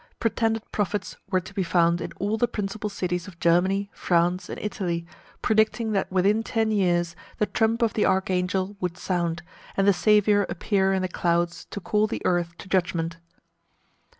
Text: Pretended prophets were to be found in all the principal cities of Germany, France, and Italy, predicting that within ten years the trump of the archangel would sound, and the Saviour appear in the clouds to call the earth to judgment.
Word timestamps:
Pretended 0.19 0.63
prophets 0.71 1.15
were 1.29 1.41
to 1.41 1.53
be 1.53 1.61
found 1.61 2.01
in 2.01 2.11
all 2.13 2.35
the 2.35 2.47
principal 2.47 2.89
cities 2.89 3.27
of 3.27 3.39
Germany, 3.39 3.87
France, 3.93 4.49
and 4.49 4.57
Italy, 4.59 5.05
predicting 5.43 5.91
that 5.91 6.11
within 6.11 6.41
ten 6.41 6.71
years 6.71 7.15
the 7.37 7.45
trump 7.45 7.83
of 7.83 7.93
the 7.93 8.07
archangel 8.07 8.75
would 8.79 8.97
sound, 8.97 9.43
and 9.77 9.87
the 9.87 9.93
Saviour 9.93 10.47
appear 10.49 10.91
in 10.91 11.03
the 11.03 11.07
clouds 11.07 11.65
to 11.65 11.79
call 11.79 12.07
the 12.07 12.23
earth 12.25 12.57
to 12.57 12.67
judgment. 12.67 13.17